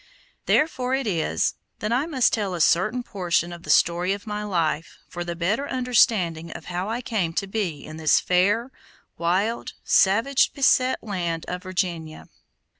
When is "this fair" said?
7.97-8.71